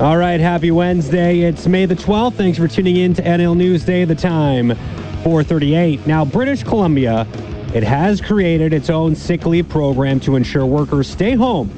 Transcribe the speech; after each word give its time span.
All 0.00 0.16
right, 0.16 0.38
happy 0.38 0.70
Wednesday. 0.70 1.40
It's 1.40 1.66
May 1.66 1.84
the 1.84 1.96
12th. 1.96 2.34
Thanks 2.34 2.56
for 2.56 2.68
tuning 2.68 2.98
in 2.98 3.14
to 3.14 3.22
NL 3.22 3.56
News 3.56 3.84
Day. 3.84 4.04
The 4.04 4.14
time 4.14 4.68
438. 5.24 6.06
Now, 6.06 6.24
British 6.24 6.62
Columbia, 6.62 7.26
it 7.74 7.82
has 7.82 8.20
created 8.20 8.72
its 8.72 8.90
own 8.90 9.16
sick 9.16 9.44
leave 9.44 9.68
program 9.68 10.20
to 10.20 10.36
ensure 10.36 10.64
workers 10.64 11.08
stay 11.08 11.34
home 11.34 11.68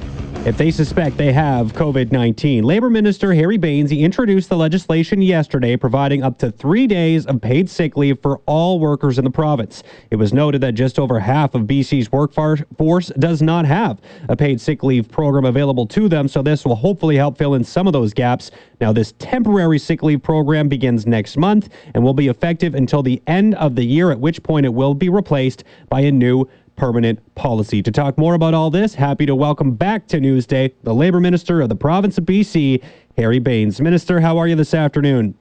if 0.47 0.57
they 0.57 0.71
suspect 0.71 1.19
they 1.19 1.35
have 1.35 1.75
COVID 1.75 2.13
19. 2.13 2.65
Labor 2.65 2.89
Minister 2.89 3.35
Harry 3.35 3.59
Bains 3.59 3.91
he 3.91 4.03
introduced 4.03 4.49
the 4.49 4.57
legislation 4.57 5.21
yesterday, 5.21 5.77
providing 5.77 6.23
up 6.23 6.39
to 6.39 6.51
three 6.51 6.87
days 6.87 7.27
of 7.27 7.43
paid 7.43 7.69
sick 7.69 7.95
leave 7.95 8.19
for 8.23 8.39
all 8.47 8.81
workers 8.81 9.19
in 9.19 9.25
the 9.25 9.31
province. 9.31 9.83
It 10.11 10.17
was 10.17 10.33
noted 10.33 10.63
that 10.63 10.73
just 10.73 10.99
over 10.99 11.21
half 11.21 11.55
of 11.55 11.63
BC's 11.63 12.11
workforce 12.11 13.13
does 13.19 13.43
not 13.43 13.67
have 13.67 14.01
a 14.31 14.37
paid 14.37 14.63
sick 14.63 14.83
leave 14.83 15.11
program 15.11 15.45
available 15.45 15.87
to 15.89 16.09
them, 16.09 16.27
so 16.27 16.41
this 16.41 16.65
will 16.65 16.75
hopefully 16.75 17.17
help 17.17 17.37
fill 17.37 17.55
in 17.55 17.63
some 17.63 17.87
of 17.87 17.93
those 17.93 18.15
gaps. 18.15 18.51
Now, 18.81 18.95
this 18.95 19.13
temporary 19.19 19.79
sick 19.79 20.03
leave 20.03 20.23
program 20.23 20.69
begins 20.71 21.07
next 21.07 21.37
month 21.37 21.69
and 21.93 22.03
will 22.03 22.15
be 22.15 22.29
effective 22.29 22.75
until 22.75 23.03
the 23.03 23.23
end 23.27 23.55
of 23.57 23.75
the 23.75 23.85
year, 23.85 24.11
at 24.11 24.19
which 24.19 24.43
point 24.43 24.65
it 24.65 24.71
will 24.73 24.95
be 24.95 25.11
replaced 25.11 25.65
by 25.91 26.01
a 26.01 26.11
new 26.11 26.49
permanent 26.77 27.19
policy. 27.35 27.83
To 27.83 27.91
talk 27.91 28.17
more 28.19 28.35
about 28.35 28.55
all 28.55 28.71
this, 28.71 28.95
happy 28.95 29.27
to 29.27 29.35
welcome 29.35 29.75
back 29.75 30.07
to 30.09 30.19
Newsday 30.19 30.73
the 30.83 30.95
Labour 30.95 31.21
Minister 31.21 31.61
of 31.61 31.69
the 31.69 31.77
province 31.77 32.19
of 32.19 32.25
BC, 32.25 32.83
Harry 33.17 33.39
Bains. 33.39 33.81
Minister, 33.81 34.21
how 34.21 34.39
are 34.39 34.47
you 34.47 34.57
this 34.57 34.75
afternoon? 34.75 35.35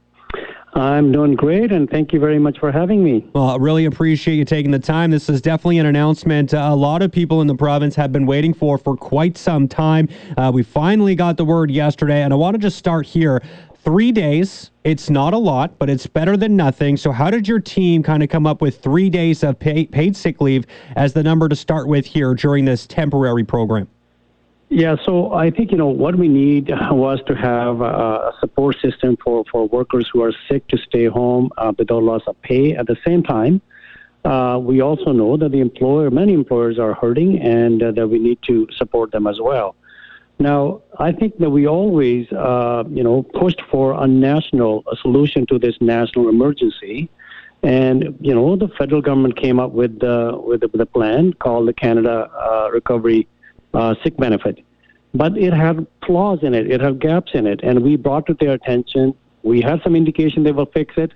I'm 0.75 1.11
doing 1.11 1.35
great, 1.35 1.71
and 1.71 1.89
thank 1.89 2.13
you 2.13 2.19
very 2.19 2.37
much 2.37 2.59
for 2.59 2.71
having 2.71 3.03
me. 3.03 3.25
Well, 3.33 3.49
I 3.49 3.55
really 3.57 3.85
appreciate 3.85 4.35
you 4.35 4.45
taking 4.45 4.71
the 4.71 4.79
time. 4.79 5.09
This 5.09 5.27
is 5.27 5.41
definitely 5.41 5.79
an 5.79 5.87
announcement 5.87 6.53
a 6.53 6.75
lot 6.75 7.01
of 7.01 7.11
people 7.11 7.41
in 7.41 7.47
the 7.47 7.55
province 7.55 7.95
have 7.95 8.11
been 8.11 8.25
waiting 8.25 8.53
for 8.53 8.77
for 8.77 8.95
quite 8.95 9.37
some 9.37 9.67
time. 9.67 10.07
Uh, 10.37 10.51
we 10.53 10.63
finally 10.63 11.15
got 11.15 11.37
the 11.37 11.45
word 11.45 11.71
yesterday, 11.71 12.21
and 12.21 12.31
I 12.31 12.35
want 12.35 12.53
to 12.53 12.59
just 12.59 12.77
start 12.77 13.05
here 13.05 13.41
three 13.83 14.11
days. 14.11 14.71
It's 14.83 15.09
not 15.09 15.33
a 15.33 15.37
lot, 15.37 15.77
but 15.79 15.89
it's 15.89 16.07
better 16.07 16.37
than 16.37 16.55
nothing. 16.55 16.97
So, 16.97 17.11
how 17.11 17.29
did 17.29 17.47
your 17.47 17.59
team 17.59 18.03
kind 18.03 18.23
of 18.23 18.29
come 18.29 18.45
up 18.45 18.61
with 18.61 18.81
three 18.81 19.09
days 19.09 19.43
of 19.43 19.59
pay, 19.59 19.85
paid 19.85 20.15
sick 20.15 20.41
leave 20.41 20.65
as 20.95 21.13
the 21.13 21.23
number 21.23 21.49
to 21.49 21.55
start 21.55 21.87
with 21.87 22.05
here 22.05 22.33
during 22.33 22.65
this 22.65 22.87
temporary 22.87 23.43
program? 23.43 23.87
Yeah, 24.71 24.97
so 25.03 25.33
I 25.33 25.49
think 25.49 25.71
you 25.71 25.77
know 25.77 25.87
what 25.87 26.15
we 26.15 26.27
need 26.27 26.69
was 26.91 27.19
to 27.25 27.35
have 27.35 27.81
a 27.81 28.33
support 28.39 28.77
system 28.81 29.17
for, 29.23 29.43
for 29.51 29.67
workers 29.67 30.07
who 30.13 30.21
are 30.21 30.33
sick 30.49 30.67
to 30.67 30.77
stay 30.77 31.05
home 31.05 31.49
uh, 31.57 31.73
without 31.75 32.03
loss 32.03 32.21
of 32.27 32.39
pay. 32.43 32.75
At 32.75 32.85
the 32.85 32.97
same 33.05 33.23
time, 33.23 33.61
uh, 34.25 34.59
we 34.61 34.81
also 34.81 35.11
know 35.11 35.37
that 35.37 35.51
the 35.51 35.59
employer, 35.59 36.11
many 36.11 36.33
employers 36.33 36.77
are 36.77 36.93
hurting, 36.93 37.39
and 37.39 37.81
uh, 37.81 37.91
that 37.93 38.07
we 38.07 38.19
need 38.19 38.37
to 38.43 38.67
support 38.77 39.11
them 39.11 39.25
as 39.25 39.39
well. 39.41 39.75
Now, 40.39 40.81
I 40.97 41.11
think 41.11 41.37
that 41.39 41.49
we 41.49 41.67
always, 41.67 42.31
uh, 42.31 42.85
you 42.89 43.03
know, 43.03 43.23
pushed 43.23 43.61
for 43.69 44.01
a 44.01 44.07
national 44.07 44.85
a 44.89 44.95
solution 44.95 45.45
to 45.47 45.59
this 45.59 45.75
national 45.81 46.29
emergency, 46.29 47.09
and 47.61 48.17
you 48.21 48.33
know, 48.33 48.55
the 48.55 48.69
federal 48.69 49.01
government 49.01 49.35
came 49.35 49.59
up 49.59 49.71
with 49.71 50.01
uh, 50.01 50.37
with, 50.41 50.63
with 50.71 50.79
a 50.79 50.85
plan 50.85 51.33
called 51.33 51.67
the 51.67 51.73
Canada 51.73 52.29
uh, 52.33 52.69
Recovery 52.71 53.27
uh, 53.73 53.95
Sick 54.01 54.15
Benefit, 54.15 54.63
but 55.13 55.37
it 55.37 55.53
had 55.53 55.85
flaws 56.05 56.39
in 56.41 56.53
it, 56.53 56.71
it 56.71 56.79
had 56.79 57.01
gaps 57.01 57.31
in 57.33 57.45
it, 57.45 57.59
and 57.61 57.83
we 57.83 57.97
brought 57.97 58.25
to 58.27 58.33
their 58.39 58.53
attention. 58.53 59.13
We 59.43 59.59
had 59.59 59.81
some 59.83 59.93
indication 59.93 60.43
they 60.43 60.53
will 60.53 60.71
fix 60.73 60.93
it. 60.95 61.11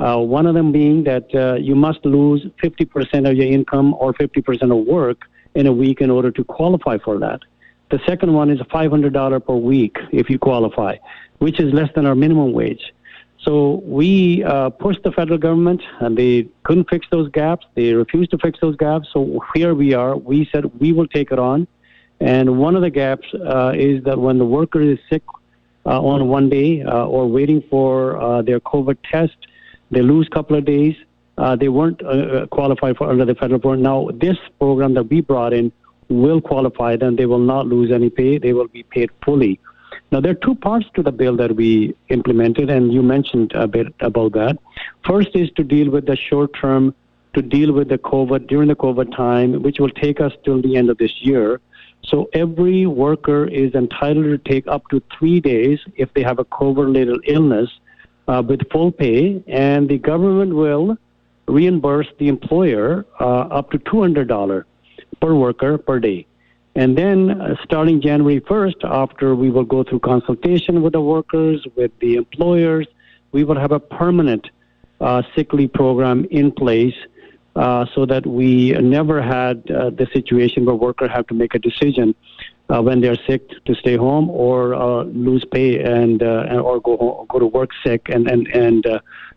Uh, 0.00 0.18
one 0.18 0.44
of 0.44 0.54
them 0.54 0.72
being 0.72 1.04
that 1.04 1.32
uh, 1.34 1.54
you 1.54 1.74
must 1.74 2.04
lose 2.04 2.44
50% 2.62 3.30
of 3.30 3.36
your 3.36 3.46
income 3.46 3.94
or 3.94 4.12
50% 4.12 4.78
of 4.78 4.86
work 4.86 5.22
in 5.54 5.66
a 5.66 5.72
week 5.72 6.00
in 6.00 6.10
order 6.10 6.30
to 6.32 6.44
qualify 6.44 6.98
for 6.98 7.18
that. 7.18 7.40
The 7.90 8.00
second 8.06 8.32
one 8.32 8.50
is 8.50 8.58
$500 8.60 9.46
per 9.46 9.54
week 9.54 9.96
if 10.10 10.28
you 10.28 10.38
qualify, 10.38 10.96
which 11.38 11.60
is 11.60 11.72
less 11.72 11.88
than 11.94 12.06
our 12.06 12.14
minimum 12.14 12.52
wage. 12.52 12.92
So 13.42 13.80
we 13.84 14.42
uh, 14.42 14.70
pushed 14.70 15.04
the 15.04 15.12
federal 15.12 15.38
government, 15.38 15.80
and 16.00 16.18
they 16.18 16.48
couldn't 16.64 16.90
fix 16.90 17.06
those 17.12 17.30
gaps. 17.30 17.64
They 17.74 17.92
refused 17.92 18.32
to 18.32 18.38
fix 18.38 18.58
those 18.60 18.74
gaps. 18.74 19.08
So 19.12 19.40
here 19.54 19.72
we 19.74 19.94
are. 19.94 20.16
We 20.16 20.48
said 20.50 20.80
we 20.80 20.92
will 20.92 21.06
take 21.06 21.30
it 21.30 21.38
on. 21.38 21.68
And 22.18 22.58
one 22.58 22.74
of 22.74 22.82
the 22.82 22.90
gaps 22.90 23.26
uh, 23.34 23.72
is 23.76 24.02
that 24.04 24.18
when 24.18 24.38
the 24.38 24.44
worker 24.44 24.80
is 24.80 24.98
sick 25.08 25.22
uh, 25.84 26.02
on 26.02 26.26
one 26.26 26.48
day 26.48 26.82
uh, 26.82 27.06
or 27.06 27.28
waiting 27.28 27.62
for 27.70 28.20
uh, 28.20 28.42
their 28.42 28.58
COVID 28.58 28.96
test, 29.08 29.36
they 29.92 30.02
lose 30.02 30.26
a 30.26 30.34
couple 30.34 30.56
of 30.56 30.64
days. 30.64 30.96
Uh, 31.38 31.54
they 31.54 31.68
weren't 31.68 32.00
qualified 32.50 32.96
for 32.96 33.10
under 33.10 33.26
the 33.26 33.34
federal 33.34 33.60
program. 33.60 33.82
Now, 33.82 34.08
this 34.14 34.38
program 34.58 34.94
that 34.94 35.04
we 35.04 35.20
brought 35.20 35.52
in 35.52 35.70
will 36.08 36.40
qualify, 36.40 36.96
then 36.96 37.16
they 37.16 37.26
will 37.26 37.38
not 37.38 37.66
lose 37.66 37.90
any 37.90 38.10
pay. 38.10 38.38
They 38.38 38.52
will 38.52 38.68
be 38.68 38.82
paid 38.84 39.10
fully. 39.24 39.58
Now, 40.12 40.20
there 40.20 40.32
are 40.32 40.36
two 40.46 40.54
parts 40.54 40.86
to 40.94 41.02
the 41.02 41.10
bill 41.10 41.36
that 41.36 41.56
we 41.56 41.94
implemented, 42.08 42.70
and 42.70 42.92
you 42.92 43.02
mentioned 43.02 43.52
a 43.54 43.66
bit 43.66 43.88
about 44.00 44.32
that. 44.32 44.56
First 45.04 45.30
is 45.34 45.50
to 45.56 45.64
deal 45.64 45.90
with 45.90 46.06
the 46.06 46.16
short 46.16 46.52
term, 46.60 46.94
to 47.34 47.42
deal 47.42 47.72
with 47.72 47.88
the 47.88 47.98
COVID 47.98 48.46
during 48.46 48.68
the 48.68 48.76
COVID 48.76 49.14
time, 49.16 49.62
which 49.62 49.78
will 49.80 49.90
take 49.90 50.20
us 50.20 50.32
till 50.44 50.62
the 50.62 50.76
end 50.76 50.90
of 50.90 50.98
this 50.98 51.12
year. 51.20 51.60
So 52.04 52.30
every 52.32 52.86
worker 52.86 53.46
is 53.46 53.74
entitled 53.74 54.26
to 54.26 54.38
take 54.38 54.68
up 54.68 54.88
to 54.90 55.02
three 55.18 55.40
days 55.40 55.80
if 55.96 56.12
they 56.14 56.22
have 56.22 56.38
a 56.38 56.44
COVID-related 56.44 57.20
illness 57.26 57.68
uh, 58.28 58.42
with 58.46 58.60
full 58.70 58.92
pay, 58.92 59.42
and 59.48 59.88
the 59.88 59.98
government 59.98 60.54
will 60.54 60.96
reimburse 61.48 62.08
the 62.18 62.28
employer 62.28 63.06
uh, 63.20 63.24
up 63.24 63.70
to 63.72 63.78
$200 63.78 64.64
per 65.20 65.34
worker 65.34 65.78
per 65.78 65.98
day. 65.98 66.26
And 66.74 66.96
then 66.96 67.40
uh, 67.40 67.56
starting 67.64 68.02
January 68.02 68.40
1st, 68.40 68.84
after 68.84 69.34
we 69.34 69.50
will 69.50 69.64
go 69.64 69.82
through 69.82 70.00
consultation 70.00 70.82
with 70.82 70.92
the 70.92 71.00
workers, 71.00 71.66
with 71.74 71.90
the 72.00 72.16
employers, 72.16 72.86
we 73.32 73.44
will 73.44 73.58
have 73.58 73.72
a 73.72 73.80
permanent 73.80 74.46
uh, 75.00 75.22
sick 75.34 75.52
leave 75.52 75.72
program 75.72 76.26
in 76.30 76.52
place 76.52 76.94
uh, 77.56 77.86
so 77.94 78.04
that 78.04 78.26
we 78.26 78.72
never 78.72 79.22
had 79.22 79.70
uh, 79.70 79.88
the 79.88 80.06
situation 80.12 80.66
where 80.66 80.74
workers 80.74 81.10
have 81.10 81.26
to 81.26 81.34
make 81.34 81.54
a 81.54 81.58
decision 81.58 82.14
uh, 82.68 82.82
when 82.82 83.00
they're 83.00 83.16
sick 83.26 83.48
to 83.64 83.74
stay 83.74 83.96
home 83.96 84.28
or 84.28 84.74
uh, 84.74 85.04
lose 85.04 85.44
pay 85.52 85.82
and 85.82 86.22
or 86.22 86.80
go 86.80 86.96
home, 86.98 87.26
go 87.28 87.38
to 87.38 87.46
work 87.46 87.70
sick 87.84 88.08
and 88.10 88.28
and 88.28 88.48
and 88.48 88.84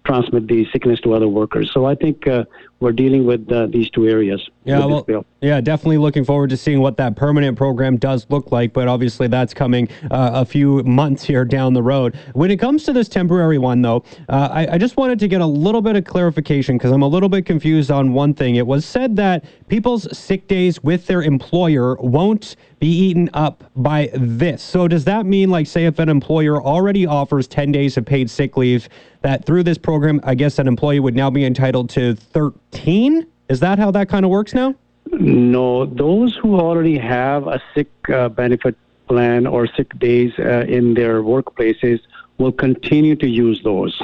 transmit 0.06 0.48
the 0.48 0.66
sickness 0.72 1.00
to 1.02 1.14
other 1.14 1.28
workers. 1.28 1.70
So 1.74 1.86
I 1.86 1.96
think 1.96 2.28
uh, 2.28 2.46
we're 2.80 2.94
dealing 2.94 3.26
with 3.26 3.52
uh, 3.52 3.68
these 3.68 3.90
two 3.90 4.08
areas. 4.08 4.50
Yeah, 4.64 4.86
well, 4.86 5.26
yeah, 5.42 5.60
definitely 5.60 5.98
looking 5.98 6.24
forward 6.24 6.50
to 6.52 6.58
seeing 6.58 6.80
what 6.80 6.98
that 6.98 7.16
permanent 7.16 7.58
program 7.58 7.98
does 7.98 8.26
look 8.30 8.52
like. 8.52 8.72
But 8.72 8.88
obviously, 8.88 9.28
that's 9.28 9.54
coming 9.54 9.90
uh, 10.12 10.32
a 10.34 10.46
few 10.46 10.84
months 10.84 11.24
here 11.24 11.44
down 11.44 11.74
the 11.74 11.84
road. 11.84 12.18
When 12.34 12.52
it 12.52 12.58
comes 12.58 12.84
to 12.86 12.94
this 12.94 13.10
temporary 13.10 13.58
one, 13.58 13.82
though, 13.82 14.04
uh, 14.30 14.50
I, 14.52 14.68
I, 14.74 14.78
just 14.78 14.96
wanted 14.96 15.20
to 15.20 15.28
get 15.28 15.42
a 15.42 15.46
little 15.46 15.82
bit 15.82 15.96
of 15.96 16.06
clarification 16.06 16.78
because 16.78 16.92
I'm 16.92 17.02
a 17.02 17.08
little 17.08 17.30
bit 17.30 17.46
confused 17.46 17.92
on 17.92 18.14
one 18.14 18.34
thing. 18.34 18.56
It 18.56 18.68
was 18.68 18.86
said 18.86 19.16
that 19.18 19.44
people's 19.68 20.18
sick 20.18 20.48
days 20.48 20.82
with 20.82 21.08
their 21.08 21.22
employer 21.22 21.96
won't 21.96 22.56
be 22.80 22.88
eaten 22.88 23.30
up 23.34 23.64
by 23.76 24.10
this. 24.14 24.64
So 24.64 24.88
does 24.88 25.04
that 25.06 25.26
mean, 25.26 25.50
like, 25.50 25.68
say, 25.68 25.86
if 25.86 26.00
an 26.00 26.10
employer 26.10 26.62
already 26.62 27.06
offers 27.06 27.48
10 27.48 27.72
days 27.72 27.98
of 27.98 28.06
paid 28.06 28.30
sick 28.30 28.56
leave, 28.56 28.88
that 29.22 29.46
through 29.46 29.64
this 29.64 29.78
program, 29.78 30.20
I 30.24 30.36
guess 30.36 30.60
an 30.60 30.68
employee 30.68 31.00
would 31.00 31.16
now 31.16 31.30
be 31.30 31.46
entitled 31.46 31.90
to 31.92 32.16
13? 32.16 33.26
Is 33.50 33.60
that 33.60 33.80
how 33.80 33.92
that 33.92 34.10
kind 34.10 34.26
of 34.26 34.32
works 34.32 34.54
now? 34.54 34.76
No, 35.12 35.86
those 35.86 36.36
who 36.36 36.60
already 36.60 36.98
have 36.98 37.48
a 37.48 37.62
sick 37.74 37.90
uh, 38.10 38.30
benefit 38.30 38.78
plan 39.08 39.48
or 39.48 39.68
sick 39.68 39.98
days 40.00 40.32
uh, 40.40 40.66
in 40.68 40.94
their 40.94 41.24
workplaces 41.24 42.00
will 42.38 42.52
continue 42.52 43.16
to 43.16 43.28
use 43.28 43.62
those. 43.64 44.02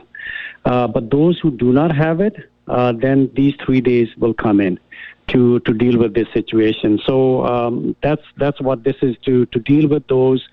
Uh, 0.65 0.87
but 0.87 1.11
those 1.11 1.39
who 1.39 1.51
do 1.51 1.71
not 1.71 1.95
have 1.95 2.21
it, 2.21 2.35
uh, 2.67 2.91
then 2.91 3.29
these 3.35 3.53
three 3.63 3.81
days 3.81 4.09
will 4.17 4.33
come 4.33 4.59
in 4.59 4.79
to 5.27 5.59
to 5.61 5.73
deal 5.73 5.97
with 5.97 6.13
this 6.13 6.27
situation. 6.33 6.99
So 7.05 7.45
um, 7.45 7.95
that's 8.01 8.23
that's 8.37 8.59
what 8.59 8.83
this 8.83 8.95
is 9.01 9.15
to 9.25 9.45
to 9.47 9.59
deal 9.59 9.87
with 9.87 10.07
those 10.07 10.47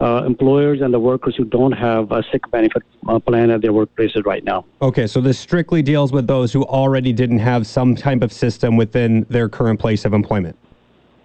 uh, 0.00 0.24
employers 0.26 0.80
and 0.80 0.92
the 0.92 0.98
workers 0.98 1.34
who 1.36 1.44
don't 1.44 1.72
have 1.72 2.10
a 2.12 2.22
sick 2.32 2.42
benefit 2.50 2.82
uh, 3.08 3.18
plan 3.18 3.50
at 3.50 3.62
their 3.62 3.72
workplaces 3.72 4.24
right 4.26 4.44
now. 4.44 4.64
Okay, 4.82 5.06
so 5.06 5.20
this 5.20 5.38
strictly 5.38 5.82
deals 5.82 6.12
with 6.12 6.26
those 6.26 6.52
who 6.52 6.64
already 6.64 7.12
didn't 7.12 7.38
have 7.38 7.66
some 7.66 7.94
type 7.94 8.22
of 8.22 8.32
system 8.32 8.76
within 8.76 9.24
their 9.28 9.48
current 9.48 9.78
place 9.78 10.04
of 10.04 10.12
employment. 10.12 10.56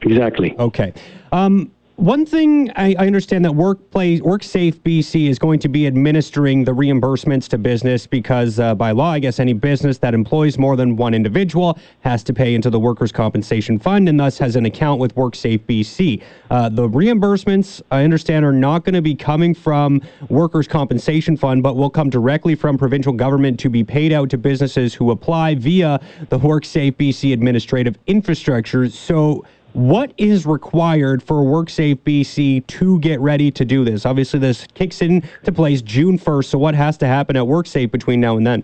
Exactly. 0.02 0.56
Okay. 0.58 0.94
Um, 1.32 1.72
one 2.00 2.26
thing 2.26 2.72
I, 2.78 2.96
I, 2.98 3.08
understand 3.08 3.44
that 3.44 3.52
Workplace 3.52 4.22
WorkSafe 4.22 4.76
BC 4.76 5.28
is 5.28 5.38
going 5.38 5.60
to 5.60 5.68
be 5.68 5.86
administering 5.86 6.64
the 6.64 6.72
reimbursements 6.72 7.50
to 7.50 7.58
business 7.58 8.08
because 8.08 8.58
uh, 8.58 8.74
by 8.74 8.92
law, 8.92 9.12
I 9.12 9.20
guess 9.20 9.38
any 9.38 9.52
business 9.52 9.98
that 9.98 10.14
employs 10.14 10.58
more 10.58 10.78
than 10.78 10.96
one 10.96 11.14
individual 11.14 11.78
has 12.00 12.24
to 12.24 12.34
pay 12.34 12.56
into 12.56 12.70
the 12.70 12.80
workers' 12.80 13.12
compensation 13.12 13.78
fund 13.78 14.08
and 14.08 14.18
thus 14.18 14.38
has 14.38 14.56
an 14.56 14.66
account 14.66 15.02
with 15.02 15.14
WorkSafe 15.16 15.60
BC. 15.66 16.24
Uh, 16.50 16.70
the 16.70 16.88
reimbursements, 16.88 17.82
I 17.92 18.06
understand, 18.06 18.46
are 18.46 18.54
not 18.54 18.86
going 18.86 18.96
to 18.96 19.02
be 19.02 19.14
coming 19.14 19.54
from 19.54 20.02
workers' 20.30 20.70
compensation 20.70 21.36
fund, 21.36 21.64
but 21.64 21.76
will 21.76 21.90
come 21.90 22.10
directly 22.10 22.56
from 22.56 22.78
provincial 22.78 23.12
government 23.12 23.60
to 23.60 23.70
be 23.70 23.84
paid 23.84 24.14
out 24.14 24.30
to 24.30 24.38
businesses 24.38 24.94
who 24.94 25.12
apply 25.12 25.56
via 25.56 26.00
the 26.30 26.40
WorkSafe 26.40 26.94
BC 26.94 27.34
administrative 27.34 27.98
infrastructure. 28.08 28.90
So 28.90 29.44
What 29.80 30.12
is 30.18 30.46
required 30.46 31.24
for 31.24 31.38
WorkSafe 31.38 32.00
BC 32.00 32.68
to 32.68 33.00
get 33.00 33.22
ready 33.22 33.50
to 33.52 33.64
do 33.64 33.86
this? 33.86 34.06
Obviously, 34.06 34.38
this 34.38 34.68
kicks 34.74 35.02
into 35.02 35.54
place 35.54 35.82
June 35.82 36.20
1st. 36.20 36.46
So, 36.48 36.58
what 36.58 36.76
has 36.76 36.98
to 36.98 37.08
happen 37.08 37.38
at 37.38 37.44
WorkSafe 37.44 37.90
between 37.90 38.20
now 38.20 38.36
and 38.36 38.46
then? 38.46 38.62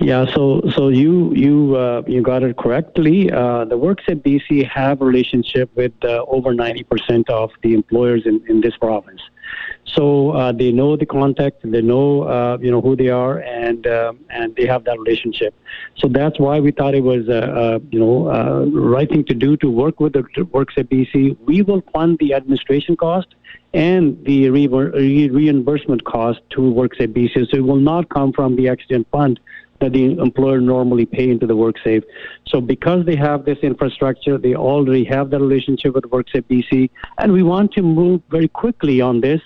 Yeah, 0.00 0.24
so 0.34 0.62
so 0.74 0.88
you 0.88 1.30
you 1.34 1.76
uh, 1.76 2.02
you 2.06 2.22
got 2.22 2.42
it 2.42 2.56
correctly. 2.56 3.30
Uh, 3.30 3.66
the 3.66 3.76
at 4.08 4.22
BC 4.22 4.66
have 4.66 5.02
a 5.02 5.04
relationship 5.04 5.70
with 5.76 5.92
uh, 6.02 6.24
over 6.26 6.54
90% 6.54 7.28
of 7.28 7.50
the 7.62 7.74
employers 7.74 8.22
in, 8.24 8.42
in 8.48 8.62
this 8.62 8.74
province. 8.78 9.20
So 9.84 10.30
uh, 10.30 10.52
they 10.52 10.72
know 10.72 10.96
the 10.96 11.04
contact, 11.04 11.58
they 11.64 11.82
know 11.82 12.22
uh, 12.22 12.56
you 12.62 12.70
know 12.70 12.80
who 12.80 12.96
they 12.96 13.10
are, 13.10 13.40
and 13.40 13.86
uh, 13.86 14.14
and 14.30 14.56
they 14.56 14.64
have 14.64 14.84
that 14.84 14.98
relationship. 14.98 15.54
So 15.98 16.08
that's 16.08 16.40
why 16.40 16.60
we 16.60 16.70
thought 16.70 16.94
it 16.94 17.04
was 17.04 17.26
you 17.90 18.00
know 18.00 18.70
right 18.72 19.08
thing 19.08 19.24
to 19.24 19.34
do 19.34 19.58
to 19.58 19.70
work 19.70 20.00
with 20.00 20.14
the 20.14 20.22
WorkSafe 20.22 20.88
BC. 20.88 21.36
We 21.44 21.60
will 21.60 21.82
fund 21.92 22.16
the 22.20 22.32
administration 22.32 22.96
cost 22.96 23.34
and 23.74 24.24
the 24.24 24.48
re- 24.48 24.66
re- 24.66 25.28
reimbursement 25.28 26.04
cost 26.04 26.40
to 26.50 26.60
WorkSafe 26.60 27.12
BC. 27.12 27.50
So 27.50 27.58
it 27.58 27.64
will 27.64 27.76
not 27.76 28.08
come 28.08 28.32
from 28.32 28.56
the 28.56 28.68
accident 28.68 29.06
fund 29.12 29.38
that 29.80 29.92
the 29.92 30.18
employer 30.18 30.60
normally 30.60 31.06
pay 31.06 31.30
into 31.30 31.46
the 31.46 31.56
WorkSafe. 31.56 32.04
So 32.46 32.60
because 32.60 33.04
they 33.06 33.16
have 33.16 33.44
this 33.44 33.58
infrastructure, 33.62 34.38
they 34.38 34.54
already 34.54 35.04
have 35.04 35.30
that 35.30 35.40
relationship 35.40 35.94
with 35.94 36.04
WorkSafe 36.04 36.44
BC, 36.44 36.90
and 37.18 37.32
we 37.32 37.42
want 37.42 37.72
to 37.72 37.82
move 37.82 38.22
very 38.30 38.48
quickly 38.48 39.00
on 39.00 39.20
this. 39.20 39.40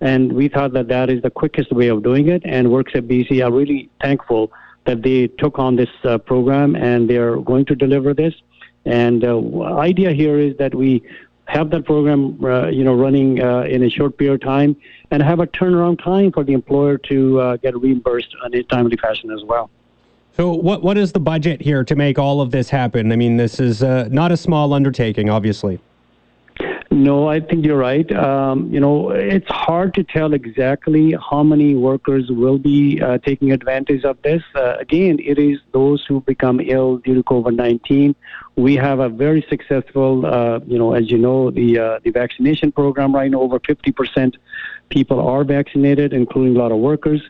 And 0.00 0.32
we 0.32 0.48
thought 0.48 0.74
that 0.74 0.88
that 0.88 1.08
is 1.08 1.22
the 1.22 1.30
quickest 1.30 1.72
way 1.72 1.88
of 1.88 2.02
doing 2.02 2.28
it. 2.28 2.42
And 2.44 2.66
WorkSafe 2.68 3.08
BC 3.08 3.44
are 3.44 3.50
really 3.50 3.88
thankful 4.02 4.52
that 4.84 5.02
they 5.02 5.26
took 5.26 5.58
on 5.58 5.76
this 5.76 5.88
uh, 6.04 6.18
program 6.18 6.76
and 6.76 7.08
they're 7.08 7.38
going 7.38 7.64
to 7.66 7.74
deliver 7.74 8.12
this. 8.12 8.34
And 8.84 9.24
uh, 9.24 9.62
idea 9.78 10.12
here 10.12 10.38
is 10.38 10.56
that 10.58 10.74
we 10.74 11.02
have 11.46 11.70
that 11.70 11.84
program, 11.84 12.42
uh, 12.44 12.68
you 12.68 12.84
know, 12.84 12.94
running 12.94 13.42
uh, 13.42 13.62
in 13.62 13.82
a 13.84 13.90
short 13.90 14.18
period 14.18 14.34
of 14.34 14.40
time, 14.40 14.76
and 15.10 15.22
have 15.22 15.40
a 15.40 15.46
turnaround 15.46 16.02
time 16.02 16.32
for 16.32 16.44
the 16.44 16.52
employer 16.52 16.98
to 16.98 17.40
uh, 17.40 17.56
get 17.56 17.76
reimbursed 17.76 18.34
in 18.44 18.54
a 18.54 18.62
timely 18.64 18.96
fashion 18.96 19.30
as 19.30 19.42
well. 19.44 19.70
So, 20.36 20.52
what 20.52 20.82
what 20.82 20.98
is 20.98 21.12
the 21.12 21.20
budget 21.20 21.62
here 21.62 21.82
to 21.84 21.96
make 21.96 22.18
all 22.18 22.40
of 22.40 22.50
this 22.50 22.68
happen? 22.68 23.10
I 23.10 23.16
mean, 23.16 23.36
this 23.36 23.58
is 23.58 23.82
uh, 23.82 24.08
not 24.10 24.32
a 24.32 24.36
small 24.36 24.74
undertaking, 24.74 25.30
obviously. 25.30 25.80
No, 26.96 27.28
I 27.28 27.40
think 27.40 27.66
you're 27.66 27.76
right. 27.76 28.10
Um, 28.10 28.72
you 28.72 28.80
know, 28.80 29.10
it's 29.10 29.50
hard 29.50 29.92
to 29.96 30.02
tell 30.02 30.32
exactly 30.32 31.14
how 31.30 31.42
many 31.42 31.74
workers 31.74 32.30
will 32.30 32.56
be 32.56 33.02
uh, 33.02 33.18
taking 33.18 33.52
advantage 33.52 34.02
of 34.04 34.16
this. 34.22 34.42
Uh, 34.54 34.76
again, 34.80 35.18
it 35.22 35.38
is 35.38 35.58
those 35.72 36.06
who 36.06 36.22
become 36.22 36.58
ill 36.58 36.96
due 36.96 37.14
to 37.16 37.22
COVID-19. 37.22 38.14
We 38.56 38.76
have 38.76 39.00
a 39.00 39.10
very 39.10 39.44
successful, 39.50 40.24
uh, 40.24 40.60
you 40.66 40.78
know, 40.78 40.94
as 40.94 41.10
you 41.10 41.18
know, 41.18 41.50
the 41.50 41.78
uh, 41.78 41.98
the 42.02 42.12
vaccination 42.12 42.72
program 42.72 43.14
right 43.14 43.30
now. 43.30 43.42
Over 43.42 43.60
50% 43.60 44.36
people 44.88 45.20
are 45.20 45.44
vaccinated, 45.44 46.14
including 46.14 46.56
a 46.56 46.58
lot 46.58 46.72
of 46.72 46.78
workers. 46.78 47.20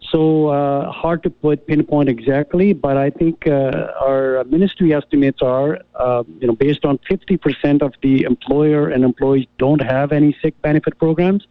So 0.00 0.48
uh, 0.48 0.90
hard 0.92 1.22
to 1.24 1.30
put 1.30 1.66
pinpoint 1.66 2.08
exactly, 2.08 2.72
but 2.72 2.96
I 2.96 3.10
think 3.10 3.46
uh, 3.46 3.92
our 4.00 4.44
ministry 4.44 4.94
estimates 4.94 5.42
are, 5.42 5.80
uh, 5.94 6.22
you 6.40 6.46
know, 6.46 6.54
based 6.54 6.84
on 6.84 6.98
50% 7.10 7.82
of 7.82 7.92
the 8.02 8.22
employer 8.22 8.88
and 8.88 9.04
employees 9.04 9.46
don't 9.58 9.82
have 9.82 10.12
any 10.12 10.36
sick 10.40 10.60
benefit 10.62 10.98
programs. 10.98 11.46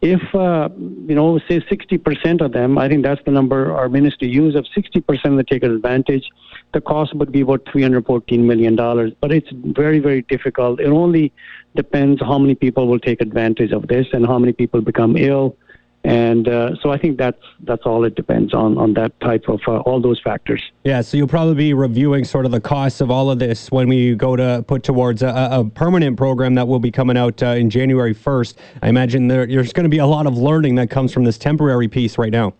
If 0.00 0.34
uh, 0.34 0.68
you 1.06 1.14
know, 1.14 1.38
say 1.48 1.60
60% 1.60 2.40
of 2.40 2.50
them, 2.52 2.76
I 2.76 2.88
think 2.88 3.04
that's 3.04 3.22
the 3.24 3.30
number 3.30 3.72
our 3.72 3.88
ministry 3.88 4.28
use. 4.28 4.56
Of 4.56 4.64
60% 4.76 5.36
that 5.36 5.46
take 5.46 5.62
advantage, 5.62 6.28
the 6.74 6.80
cost 6.80 7.14
would 7.14 7.30
be 7.30 7.42
about 7.42 7.68
314 7.70 8.44
million 8.44 8.74
dollars. 8.74 9.12
But 9.20 9.30
it's 9.30 9.50
very, 9.52 10.00
very 10.00 10.22
difficult. 10.22 10.80
It 10.80 10.88
only 10.88 11.32
depends 11.76 12.20
how 12.20 12.38
many 12.38 12.56
people 12.56 12.88
will 12.88 12.98
take 12.98 13.20
advantage 13.20 13.70
of 13.70 13.86
this 13.86 14.08
and 14.12 14.26
how 14.26 14.40
many 14.40 14.52
people 14.52 14.80
become 14.80 15.16
ill 15.16 15.56
and 16.04 16.48
uh, 16.48 16.74
so 16.82 16.90
I 16.90 16.98
think 16.98 17.16
that's 17.16 17.42
that's 17.60 17.82
all 17.86 18.04
it 18.04 18.16
depends 18.16 18.54
on 18.54 18.76
on 18.76 18.94
that 18.94 19.18
type 19.20 19.44
of 19.48 19.60
uh, 19.68 19.78
all 19.80 20.00
those 20.00 20.20
factors. 20.20 20.60
Yeah, 20.82 21.00
so 21.00 21.16
you'll 21.16 21.28
probably 21.28 21.54
be 21.54 21.74
reviewing 21.74 22.24
sort 22.24 22.44
of 22.44 22.50
the 22.50 22.60
costs 22.60 23.00
of 23.00 23.10
all 23.10 23.30
of 23.30 23.38
this 23.38 23.70
when 23.70 23.88
we 23.88 24.16
go 24.16 24.34
to 24.34 24.64
put 24.66 24.82
towards 24.82 25.22
a, 25.22 25.28
a 25.28 25.64
permanent 25.64 26.16
program 26.16 26.54
that 26.54 26.66
will 26.66 26.80
be 26.80 26.90
coming 26.90 27.16
out 27.16 27.40
uh, 27.42 27.48
in 27.48 27.70
January 27.70 28.14
1st. 28.14 28.56
I 28.82 28.88
imagine 28.88 29.28
there, 29.28 29.46
there's 29.46 29.72
going 29.72 29.84
to 29.84 29.90
be 29.90 29.98
a 29.98 30.06
lot 30.06 30.26
of 30.26 30.36
learning 30.36 30.74
that 30.76 30.90
comes 30.90 31.12
from 31.12 31.22
this 31.24 31.38
temporary 31.38 31.86
piece 31.86 32.18
right 32.18 32.32
now. 32.32 32.54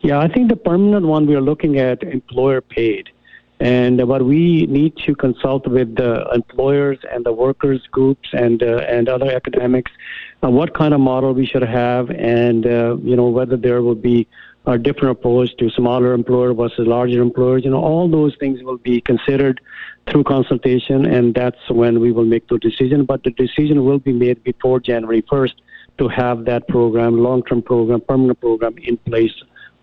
Yeah, 0.00 0.20
I 0.20 0.28
think 0.28 0.48
the 0.48 0.56
permanent 0.56 1.06
one 1.06 1.26
we 1.26 1.34
are 1.34 1.40
looking 1.40 1.78
at 1.78 2.04
employer 2.04 2.60
paid. 2.60 3.10
And 3.60 3.98
but 4.06 4.24
we 4.24 4.66
need 4.66 4.96
to 4.98 5.14
consult 5.14 5.66
with 5.66 5.96
the 5.96 6.28
employers 6.32 6.98
and 7.10 7.24
the 7.24 7.32
workers 7.32 7.82
groups 7.90 8.28
and 8.32 8.62
uh, 8.62 8.84
and 8.88 9.08
other 9.08 9.30
academics 9.32 9.90
uh, 10.42 10.50
what 10.50 10.74
kind 10.74 10.94
of 10.94 11.00
model 11.00 11.32
we 11.32 11.46
should 11.46 11.62
have, 11.62 12.10
and 12.10 12.66
uh, 12.66 12.96
you 13.02 13.16
know 13.16 13.28
whether 13.28 13.56
there 13.56 13.82
will 13.82 13.94
be 13.94 14.26
a 14.66 14.78
different 14.78 15.18
approach 15.18 15.56
to 15.56 15.70
smaller 15.70 16.12
employer 16.12 16.52
versus 16.52 16.86
larger 16.86 17.20
employers. 17.20 17.64
You 17.64 17.70
know 17.70 17.82
all 17.82 18.08
those 18.08 18.36
things 18.38 18.62
will 18.62 18.78
be 18.78 19.00
considered 19.00 19.60
through 20.08 20.24
consultation, 20.24 21.06
and 21.06 21.34
that's 21.34 21.58
when 21.70 22.00
we 22.00 22.12
will 22.12 22.24
make 22.24 22.46
the 22.48 22.58
decision. 22.58 23.04
But 23.04 23.24
the 23.24 23.30
decision 23.30 23.84
will 23.84 23.98
be 23.98 24.12
made 24.12 24.44
before 24.44 24.80
January 24.80 25.22
1st 25.22 25.54
to 25.98 26.08
have 26.08 26.44
that 26.44 26.68
program, 26.68 27.18
long-term 27.18 27.62
program, 27.62 28.00
permanent 28.02 28.40
program 28.40 28.76
in 28.78 28.96
place 28.98 29.34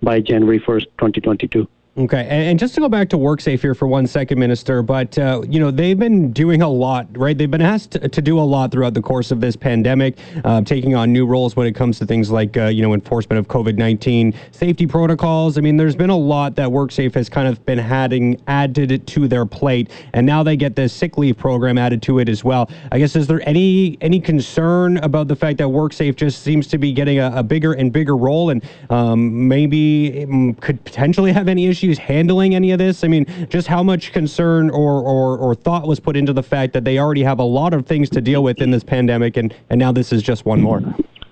by 0.01 0.22
January 0.22 0.60
1st, 0.60 0.86
2022. 0.98 1.68
Okay, 1.97 2.27
and, 2.30 2.44
and, 2.44 2.59
just 2.59 2.75
to 2.75 2.81
go 2.81 2.89
back 2.89 3.07
to 3.07 3.18
WorkSafe 3.18 3.62
here 3.62 3.74
for 3.74 3.88
one 3.88 4.06
second, 4.06 4.38
Minister, 4.38 4.81
but 4.81 5.18
uh, 5.18 5.42
you 5.47 5.62
know 5.62 5.71
they've 5.71 5.97
been 5.97 6.33
doing 6.33 6.62
a 6.62 6.68
lot, 6.68 7.07
right? 7.18 7.38
They've 7.38 7.50
been 7.50 7.62
asked 7.62 7.92
to, 7.92 8.09
to 8.09 8.21
do 8.21 8.38
a 8.38 8.42
lot 8.44 8.74
throughout 8.74 8.94
the 8.94 9.01
course 9.01 9.31
of 9.31 9.39
this 9.39 9.56
pandemic, 9.56 10.18
uh, 10.44 10.62
taking 10.63 10.94
on 10.94 11.13
new 11.13 11.25
roles 11.25 11.56
when 11.56 11.68
it 11.68 11.71
comes 11.74 11.97
to 12.00 12.06
things 12.06 12.30
like 12.30 12.57
uh, 12.57 12.65
you 12.65 12.81
know 12.81 12.94
enforcement 12.94 13.39
of 13.39 13.47
COVID 13.47 13.77
nineteen 13.77 14.33
safety 14.51 14.86
protocols. 14.86 15.57
I 15.57 15.62
mean, 15.62 15.77
there's 15.77 15.95
been 15.95 16.09
a 16.09 16.18
lot 16.18 16.56
that 16.56 16.68
WorkSafe 16.68 17.13
has 17.13 17.30
kind 17.30 17.47
of 17.47 17.65
been 17.65 17.80
adding 17.80 18.41
added 18.48 19.07
to 19.07 19.27
their 19.30 19.45
plate, 19.45 19.89
and 20.12 20.25
now 20.25 20.44
they 20.44 20.57
get 20.57 20.75
this 20.75 20.91
sick 20.91 21.18
leave 21.18 21.38
program 21.38 21.77
added 21.77 22.01
to 22.01 22.19
it 22.19 22.27
as 22.27 22.44
well. 22.44 22.69
I 22.91 23.00
guess 23.00 23.15
is 23.15 23.25
there 23.25 23.41
any 23.48 23.98
any 24.01 24.19
concern 24.19 24.98
about 24.98 25.30
the 25.30 25.36
fact 25.38 25.59
that 25.59 25.68
WorkSafe 25.68 26.18
just 26.18 26.41
seems 26.41 26.68
to 26.68 26.77
be 26.77 26.91
getting 26.91 27.19
a, 27.19 27.31
a 27.38 27.44
bigger 27.44 27.71
and 27.71 27.94
bigger 27.94 28.18
role, 28.18 28.50
and 28.50 28.62
um, 28.89 29.48
maybe 29.48 30.25
um, 30.25 30.56
could 30.56 30.83
potentially 30.83 31.31
have 31.31 31.48
any 31.48 31.68
issues? 31.68 31.84
Issues 31.85 31.97
handling 31.97 32.55
any 32.55 32.71
of 32.71 32.79
this? 32.79 33.03
I 33.03 33.07
mean, 33.07 33.25
just 33.49 33.67
how 33.67 33.83
much 33.83 34.11
concern 34.11 34.69
or, 34.69 35.01
or, 35.01 35.37
or 35.37 35.55
thought 35.55 35.87
was 35.87 35.99
put 35.99 36.17
into 36.17 36.33
the 36.33 36.43
fact 36.43 36.73
that 36.73 36.83
they 36.83 36.99
already 36.99 37.23
have 37.23 37.39
a 37.39 37.43
lot 37.43 37.73
of 37.73 37.85
things 37.85 38.09
to 38.11 38.21
deal 38.21 38.43
with 38.43 38.61
in 38.61 38.71
this 38.71 38.83
pandemic, 38.83 39.37
and, 39.37 39.53
and 39.69 39.79
now 39.79 39.91
this 39.91 40.11
is 40.11 40.23
just 40.23 40.45
one 40.45 40.61
more? 40.61 40.81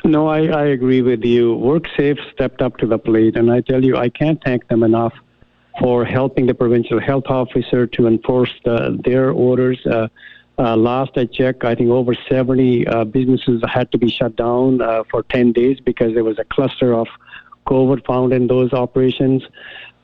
No, 0.05 0.27
I, 0.27 0.47
I 0.47 0.65
agree 0.67 1.01
with 1.01 1.23
you. 1.23 1.55
WorkSafe 1.55 2.19
stepped 2.33 2.61
up 2.61 2.77
to 2.77 2.85
the 2.85 2.99
plate, 2.99 3.35
and 3.35 3.51
I 3.51 3.61
tell 3.61 3.83
you, 3.83 3.97
I 3.97 4.09
can't 4.09 4.41
thank 4.43 4.67
them 4.67 4.83
enough 4.83 5.13
for 5.79 6.05
helping 6.05 6.45
the 6.45 6.53
provincial 6.53 6.99
health 6.99 7.25
officer 7.27 7.87
to 7.87 8.07
enforce 8.07 8.53
the, 8.63 8.99
their 9.03 9.31
orders. 9.31 9.79
Uh, 9.85 10.07
uh, 10.59 10.75
last 10.75 11.11
I 11.15 11.25
checked, 11.25 11.63
I 11.63 11.73
think 11.73 11.89
over 11.89 12.15
70 12.29 12.85
uh, 12.85 13.05
businesses 13.05 13.63
had 13.67 13.91
to 13.91 13.97
be 13.97 14.11
shut 14.11 14.35
down 14.35 14.81
uh, 14.81 15.03
for 15.09 15.23
10 15.23 15.51
days 15.51 15.79
because 15.79 16.13
there 16.13 16.23
was 16.23 16.37
a 16.37 16.43
cluster 16.43 16.93
of 16.93 17.07
COVID 17.65 18.05
found 18.05 18.33
in 18.33 18.47
those 18.47 18.73
operations 18.73 19.43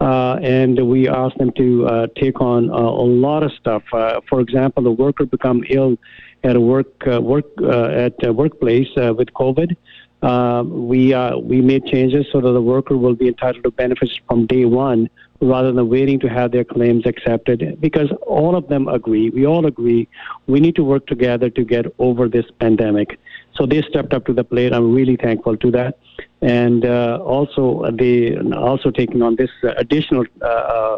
and 0.02 0.88
we 0.88 1.08
ask 1.08 1.36
them 1.38 1.52
to 1.58 1.86
uh, 1.88 2.08
take 2.16 2.42
on 2.42 2.70
uh, 2.70 2.74
a 2.74 3.08
lot 3.26 3.44
of 3.44 3.52
stuff. 3.54 3.84
Uh, 3.92 4.20
for 4.30 4.40
example, 4.40 4.84
the 4.84 4.92
worker 4.92 5.26
become 5.26 5.64
ill 5.70 5.98
at 6.44 6.56
a 6.56 6.60
work 6.60 6.88
uh, 7.08 7.22
work 7.22 7.46
uh, 7.62 7.88
at 7.88 8.14
a 8.24 8.32
workplace 8.32 8.88
with 8.96 9.28
COVID. 9.34 9.76
We 10.22 11.16
we 11.42 11.62
made 11.62 11.86
changes 11.86 12.26
so 12.32 12.42
that 12.42 12.52
the 12.52 12.62
worker 12.62 12.98
will 12.98 13.16
be 13.16 13.28
entitled 13.28 13.64
to 13.64 13.72
benefits 13.72 14.20
from 14.28 14.46
day 14.46 14.66
one 14.66 15.10
rather 15.42 15.72
than 15.72 15.88
waiting 15.88 16.20
to 16.20 16.28
have 16.28 16.52
their 16.52 16.66
claims 16.66 17.06
accepted 17.06 17.78
because 17.80 18.12
all 18.28 18.56
of 18.56 18.68
them 18.68 18.88
agree 18.90 19.30
we 19.30 19.46
all 19.46 19.66
agree 19.66 20.08
we 20.48 20.60
need 20.60 20.76
to 20.76 20.84
work 20.84 21.06
together 21.08 21.50
to 21.50 21.64
get 21.64 21.86
over 21.98 22.28
this 22.28 22.46
pandemic 22.60 23.18
so 23.56 23.66
they 23.66 23.82
stepped 23.84 24.14
up 24.14 24.26
to 24.26 24.34
the 24.34 24.44
plate 24.44 24.74
i'm 24.74 24.94
really 24.94 25.16
thankful 25.16 25.56
to 25.56 25.72
that 25.72 25.98
and 26.42 26.86
uh, 26.86 27.20
also 27.24 27.82
uh, 27.84 27.92
they 27.92 28.38
also 28.38 28.92
taking 28.92 29.22
on 29.22 29.36
this 29.38 29.52
additional 29.78 30.26
uh, 30.42 30.98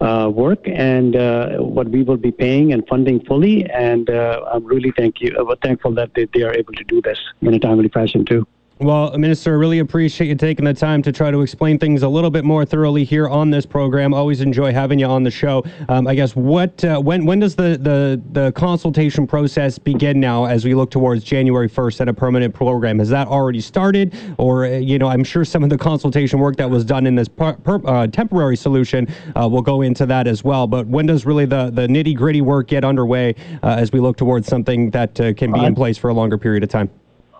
uh, 0.00 0.28
work 0.28 0.60
and 0.66 1.16
uh, 1.16 1.56
what 1.58 1.88
we 1.88 2.02
will 2.02 2.16
be 2.16 2.32
paying 2.32 2.72
and 2.72 2.86
funding 2.88 3.24
fully. 3.24 3.64
And 3.70 4.10
uh, 4.10 4.42
I'm 4.52 4.64
really 4.64 4.92
thank 4.96 5.20
you, 5.20 5.30
thankful 5.62 5.92
that 5.94 6.12
they, 6.14 6.26
they 6.34 6.42
are 6.42 6.52
able 6.52 6.72
to 6.74 6.84
do 6.84 7.00
this 7.00 7.18
in 7.40 7.54
a 7.54 7.58
timely 7.58 7.88
fashion 7.88 8.24
too. 8.24 8.46
Well, 8.80 9.16
Minister, 9.16 9.52
I 9.52 9.54
really 9.54 9.78
appreciate 9.78 10.26
you 10.26 10.34
taking 10.34 10.64
the 10.64 10.74
time 10.74 11.00
to 11.02 11.12
try 11.12 11.30
to 11.30 11.42
explain 11.42 11.78
things 11.78 12.02
a 12.02 12.08
little 12.08 12.28
bit 12.28 12.44
more 12.44 12.64
thoroughly 12.64 13.04
here 13.04 13.28
on 13.28 13.50
this 13.50 13.64
program. 13.64 14.12
Always 14.12 14.40
enjoy 14.40 14.72
having 14.72 14.98
you 14.98 15.06
on 15.06 15.22
the 15.22 15.30
show. 15.30 15.64
Um, 15.88 16.08
I 16.08 16.16
guess 16.16 16.34
what 16.34 16.84
uh, 16.84 16.98
when 17.00 17.24
when 17.24 17.38
does 17.38 17.54
the, 17.54 17.78
the 17.80 18.20
the 18.32 18.50
consultation 18.52 19.28
process 19.28 19.78
begin 19.78 20.18
now 20.18 20.46
as 20.46 20.64
we 20.64 20.74
look 20.74 20.90
towards 20.90 21.22
January 21.22 21.68
1st 21.68 22.00
at 22.00 22.08
a 22.08 22.12
permanent 22.12 22.52
program? 22.52 22.98
Has 22.98 23.08
that 23.10 23.28
already 23.28 23.60
started, 23.60 24.12
or 24.38 24.64
uh, 24.64 24.70
you 24.70 24.98
know, 24.98 25.06
I'm 25.06 25.22
sure 25.22 25.44
some 25.44 25.62
of 25.62 25.70
the 25.70 25.78
consultation 25.78 26.40
work 26.40 26.56
that 26.56 26.68
was 26.68 26.84
done 26.84 27.06
in 27.06 27.14
this 27.14 27.28
per, 27.28 27.52
per, 27.52 27.80
uh, 27.86 28.08
temporary 28.08 28.56
solution 28.56 29.06
uh, 29.40 29.48
will 29.48 29.62
go 29.62 29.82
into 29.82 30.04
that 30.06 30.26
as 30.26 30.42
well. 30.42 30.66
But 30.66 30.88
when 30.88 31.06
does 31.06 31.24
really 31.24 31.46
the 31.46 31.70
the 31.70 31.86
nitty 31.86 32.16
gritty 32.16 32.40
work 32.40 32.66
get 32.66 32.82
underway 32.82 33.36
uh, 33.62 33.76
as 33.78 33.92
we 33.92 34.00
look 34.00 34.16
towards 34.16 34.48
something 34.48 34.90
that 34.90 35.20
uh, 35.20 35.32
can 35.32 35.52
be 35.52 35.64
in 35.64 35.76
place 35.76 35.96
for 35.96 36.10
a 36.10 36.14
longer 36.14 36.36
period 36.36 36.64
of 36.64 36.70
time? 36.70 36.90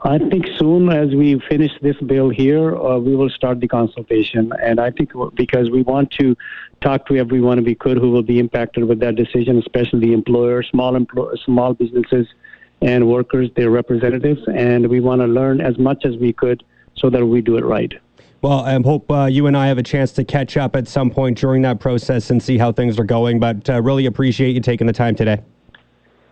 I 0.06 0.18
think 0.18 0.44
soon 0.58 0.90
as 0.90 1.14
we 1.14 1.40
finish 1.48 1.72
this 1.80 1.96
bill 1.96 2.28
here, 2.28 2.76
uh, 2.76 2.98
we 2.98 3.16
will 3.16 3.30
start 3.30 3.60
the 3.60 3.68
consultation. 3.68 4.52
And 4.62 4.78
I 4.78 4.90
think 4.90 5.12
because 5.34 5.70
we 5.70 5.82
want 5.82 6.10
to 6.20 6.36
talk 6.82 7.06
to 7.06 7.16
everyone 7.16 7.64
we 7.64 7.74
could 7.74 7.96
who 7.96 8.10
will 8.10 8.22
be 8.22 8.38
impacted 8.38 8.84
with 8.84 9.00
that 9.00 9.16
decision, 9.16 9.58
especially 9.58 10.12
employers, 10.12 10.68
small 10.70 10.92
empl- 10.92 11.34
small 11.42 11.72
businesses, 11.72 12.26
and 12.82 13.08
workers, 13.08 13.48
their 13.56 13.70
representatives. 13.70 14.42
And 14.54 14.88
we 14.88 15.00
want 15.00 15.22
to 15.22 15.26
learn 15.26 15.62
as 15.62 15.78
much 15.78 16.04
as 16.04 16.18
we 16.18 16.34
could 16.34 16.62
so 16.98 17.08
that 17.08 17.24
we 17.24 17.40
do 17.40 17.56
it 17.56 17.64
right. 17.64 17.94
Well, 18.42 18.60
I 18.60 18.78
hope 18.82 19.10
uh, 19.10 19.24
you 19.24 19.46
and 19.46 19.56
I 19.56 19.68
have 19.68 19.78
a 19.78 19.82
chance 19.82 20.12
to 20.12 20.24
catch 20.24 20.58
up 20.58 20.76
at 20.76 20.86
some 20.86 21.10
point 21.10 21.38
during 21.38 21.62
that 21.62 21.80
process 21.80 22.28
and 22.28 22.42
see 22.42 22.58
how 22.58 22.72
things 22.72 22.98
are 22.98 23.04
going. 23.04 23.40
But 23.40 23.70
uh, 23.70 23.80
really 23.80 24.04
appreciate 24.04 24.50
you 24.50 24.60
taking 24.60 24.86
the 24.86 24.92
time 24.92 25.14
today. 25.14 25.40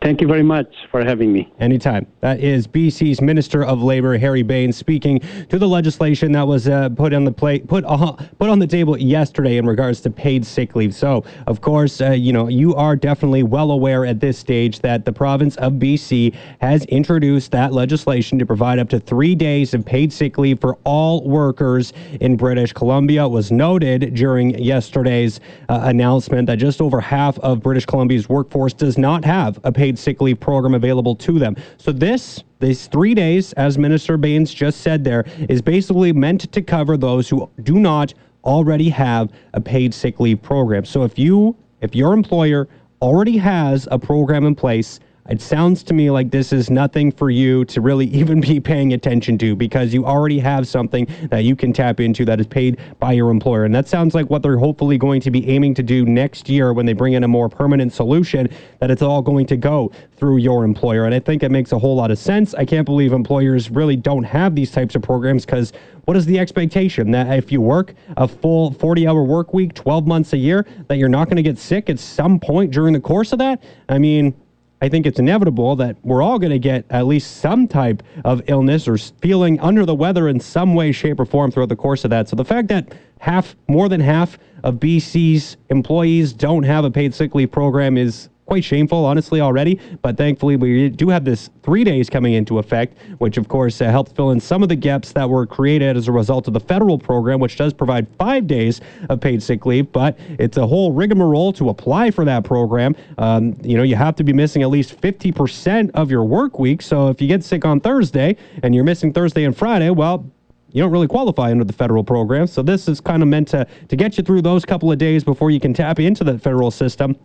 Thank 0.02 0.21
you 0.21 0.26
very 0.26 0.42
much 0.42 0.66
for 0.90 1.04
having 1.04 1.32
me. 1.32 1.52
Anytime. 1.61 2.09
That 2.23 2.40
is 2.40 2.66
BC's 2.66 3.21
Minister 3.21 3.64
of 3.64 3.85
Labor 3.85 4.18
Harry 4.18 4.42
Bains 4.42 4.76
speaking 4.76 5.21
to 5.49 5.61
the 5.61 5.68
legislation 5.68 6.32
that 6.32 6.44
was 6.44 6.66
uh, 6.66 6.88
put 6.88 7.14
on 7.14 7.25
the 7.25 7.30
plate, 7.30 7.68
put 7.68 7.85
uh, 7.85 8.12
put 8.37 8.50
on 8.50 8.59
the 8.59 8.66
table 8.66 8.99
yesterday 8.99 9.59
in 9.59 9.66
regards 9.66 10.00
to 10.00 10.11
paid 10.11 10.44
sick 10.44 10.75
leave. 10.75 10.92
So, 10.92 11.25
of 11.47 11.61
course, 11.61 12.00
uh, 12.00 12.11
you 12.11 12.32
know 12.32 12.49
you 12.49 12.75
are 12.75 12.97
definitely 12.97 13.44
well 13.44 13.71
aware 13.71 14.04
at 14.04 14.18
this 14.18 14.37
stage 14.37 14.80
that 14.80 15.04
the 15.04 15.12
province 15.12 15.54
of 15.56 15.75
BC 15.75 16.35
has 16.61 16.85
introduced 16.87 17.52
that 17.52 17.73
legislation 17.73 18.40
to 18.40 18.47
provide 18.47 18.80
up 18.80 18.88
to 18.88 18.99
three 18.99 19.37
days 19.37 19.73
of 19.73 19.85
paid 19.87 20.12
sick 20.12 20.37
leave 20.37 20.61
for 20.61 20.78
all 20.82 21.23
workers 21.28 21.92
in 22.21 22.37
British 22.37 22.73
Columbia. 22.73 23.26
It 23.26 23.30
was 23.30 23.52
noted 23.52 24.14
during 24.14 24.59
yesterday's 24.59 25.38
uh, 25.68 25.82
announcement 25.85 26.49
that 26.49 26.56
just 26.56 26.80
over 26.80 27.00
half 27.00 27.38
of 27.38 27.62
British 27.62 27.87
Columbia's 27.87 28.28
workforce 28.28 28.73
does 28.73 28.99
not 28.99 29.25
have 29.25 29.61
a 29.62 29.71
paid 29.71 29.91
paid 29.92 29.99
sick 29.99 30.22
leave 30.22 30.40
program 30.40 30.75
available 30.75 31.14
to 31.14 31.38
them. 31.38 31.54
So 31.76 31.92
this 31.92 32.42
these 32.61 32.87
three 32.87 33.14
days, 33.14 33.52
as 33.54 33.76
Minister 33.76 34.16
Bains 34.16 34.54
just 34.54 34.80
said 34.80 35.04
there, 35.04 35.25
is 35.49 35.61
basically 35.61 36.12
meant 36.12 36.50
to 36.52 36.62
cover 36.62 36.96
those 36.96 37.28
who 37.28 37.50
do 37.62 37.78
not 37.78 38.14
already 38.44 38.88
have 38.88 39.30
a 39.52 39.61
paid 39.61 39.92
sick 39.92 40.18
leave 40.18 40.40
program. 40.40 40.84
So 40.84 41.02
if 41.04 41.18
you 41.18 41.54
if 41.82 41.94
your 41.94 42.14
employer 42.14 42.68
already 43.02 43.37
has 43.37 43.87
a 43.90 43.99
program 43.99 44.46
in 44.46 44.54
place 44.54 45.00
it 45.29 45.41
sounds 45.41 45.85
to 45.85 45.95
me 45.95 46.11
like 46.11 46.31
this 46.31 46.52
is 46.52 46.69
nothing 46.69 47.12
for 47.12 47.31
you 47.31 47.64
to 47.67 47.81
really 47.81 48.07
even 48.23 48.41
be 48.41 48.59
paying 48.59 48.93
attention 48.93 49.38
to 49.38 49.55
because 49.55 49.95
you 49.95 50.05
already 50.05 50.38
have 50.41 50.67
something 50.67 51.07
that 51.31 51.45
you 51.45 51.55
can 51.55 51.73
tap 51.73 52.00
into 52.00 52.25
that 52.25 52.41
is 52.41 52.47
paid 52.47 52.81
by 52.99 53.12
your 53.12 53.31
employer. 53.31 53.64
And 53.64 53.75
that 53.75 53.88
sounds 53.88 54.14
like 54.14 54.29
what 54.31 54.43
they're 54.43 54.59
hopefully 54.59 54.99
going 54.99 55.21
to 55.21 55.31
be 55.31 55.49
aiming 55.49 55.75
to 55.75 55.83
do 55.83 56.05
next 56.05 56.49
year 56.49 56.73
when 56.73 56.87
they 56.87 56.93
bring 56.93 57.12
in 57.12 57.25
a 57.25 57.29
more 57.29 57.49
permanent 57.49 57.93
solution, 57.93 58.49
that 58.81 58.91
it's 58.91 59.02
all 59.02 59.23
going 59.23 59.47
to 59.47 59.57
go 59.57 59.93
through 60.17 60.38
your 60.38 60.64
employer. 60.64 61.05
And 61.05 61.14
I 61.14 61.21
think 61.21 61.43
it 61.43 61.50
makes 61.50 61.73
a 61.73 61.79
whole 61.79 61.95
lot 61.95 62.11
of 62.11 62.19
sense. 62.19 62.55
I 62.55 62.64
can't 62.64 62.85
believe 62.85 63.12
employers 63.12 63.71
really 63.71 63.97
don't 63.97 64.25
have 64.25 64.55
these 64.55 64.71
types 64.71 64.95
of 64.95 65.02
programs 65.02 65.47
because 65.47 65.73
what 66.05 66.17
is 66.17 66.26
the 66.26 66.38
expectation 66.38 67.12
that 67.12 67.29
if 67.38 67.52
you 67.52 67.61
work 67.61 67.95
a 68.17 68.26
full 68.26 68.73
40 68.73 69.07
hour 69.07 69.23
work 69.23 69.55
week, 69.55 69.73
12 69.75 70.07
months 70.07 70.33
a 70.33 70.37
year, 70.37 70.67
that 70.88 70.97
you're 70.97 71.09
not 71.09 71.29
going 71.29 71.37
to 71.37 71.43
get 71.43 71.59
sick 71.59 71.88
at 71.88 71.99
some 71.99 72.41
point 72.41 72.73
during 72.73 72.93
the 72.93 73.00
course 73.00 73.33
of 73.33 73.38
that? 73.38 73.62
I 73.88 73.99
mean, 73.99 74.35
I 74.82 74.88
think 74.88 75.06
it's 75.06 75.20
inevitable 75.20 75.76
that 75.76 75.96
we're 76.02 76.22
all 76.22 76.40
going 76.40 76.50
to 76.50 76.58
get 76.58 76.84
at 76.90 77.06
least 77.06 77.36
some 77.36 77.68
type 77.68 78.02
of 78.24 78.42
illness 78.48 78.88
or 78.88 78.98
feeling 78.98 79.60
under 79.60 79.86
the 79.86 79.94
weather 79.94 80.26
in 80.26 80.40
some 80.40 80.74
way, 80.74 80.90
shape, 80.90 81.20
or 81.20 81.24
form 81.24 81.52
throughout 81.52 81.68
the 81.68 81.76
course 81.76 82.02
of 82.02 82.10
that. 82.10 82.28
So 82.28 82.34
the 82.34 82.44
fact 82.44 82.66
that 82.66 82.92
half, 83.20 83.54
more 83.68 83.88
than 83.88 84.00
half 84.00 84.40
of 84.64 84.80
BC's 84.80 85.56
employees 85.70 86.32
don't 86.32 86.64
have 86.64 86.84
a 86.84 86.90
paid 86.90 87.14
sick 87.14 87.32
leave 87.32 87.52
program 87.52 87.96
is 87.96 88.28
quite 88.52 88.62
shameful, 88.62 89.06
honestly, 89.06 89.40
already. 89.40 89.80
But 90.02 90.18
thankfully, 90.18 90.56
we 90.56 90.90
do 90.90 91.09
have 91.09 91.25
this 91.25 91.49
three 91.62 91.85
days 91.85 92.11
coming 92.11 92.35
into 92.35 92.59
effect, 92.59 92.99
which 93.16 93.38
of 93.38 93.49
course 93.49 93.80
uh, 93.80 93.90
helps 93.90 94.12
fill 94.12 94.32
in 94.32 94.40
some 94.40 94.62
of 94.62 94.68
the 94.68 94.76
gaps 94.76 95.11
that 95.12 95.26
were 95.26 95.47
created 95.47 95.97
as 95.97 96.06
a 96.06 96.12
result 96.12 96.49
of 96.49 96.52
the 96.52 96.61
federal 96.61 96.99
program, 96.99 97.40
which 97.40 97.56
does 97.56 97.73
provide 97.73 98.06
five 98.18 98.47
days 98.47 98.82
of 99.09 99.23
paid 99.23 99.42
sick 99.42 99.64
leave. 99.64 99.90
But 99.90 100.18
it's 100.38 100.59
a 100.59 100.66
whole 100.66 100.92
rigmarole 100.92 101.54
to 101.54 101.71
apply 101.71 102.11
for 102.11 102.26
that 102.26 102.44
program. 102.44 102.94
Um, 103.16 103.56
you 103.62 103.78
know, 103.78 103.85
you 103.85 103.97
have 103.97 104.16
to 104.16 104.23
be 104.23 104.35
missing 104.35 104.61
at 104.61 104.68
least 104.68 105.00
50% 105.00 105.90
of 105.94 106.11
your 106.11 106.25
work 106.25 106.59
week. 106.59 106.82
So 106.82 107.09
if 107.09 107.23
you 107.23 107.28
get 107.28 107.42
sick 107.42 107.64
on 107.64 107.80
Thursday 107.80 108.37
and 108.62 108.75
you're 108.75 108.85
missing 108.85 109.14
Thursday 109.14 109.44
and 109.44 109.56
Friday, 109.56 109.88
well, 109.88 110.30
you 110.73 110.82
don't 110.82 110.92
really 110.92 111.09
qualify 111.09 111.50
under 111.50 111.64
the 111.64 111.73
federal 111.73 112.04
program. 112.04 112.47
So 112.47 112.62
this 112.62 112.87
is 112.87 113.00
kind 113.00 113.23
of 113.23 113.30
meant 113.30 113.49
to, 113.49 113.66
to 113.88 113.97
get 113.97 114.18
you 114.18 114.23
through 114.23 114.42
those 114.42 114.66
couple 114.66 114.92
of 114.92 114.99
days 114.99 115.25
before 115.25 115.50
you 115.50 115.59
can 115.59 115.73
tap 115.73 115.99
into 115.99 116.23
the 116.23 116.38
federal 116.38 116.71
system. 116.71 117.16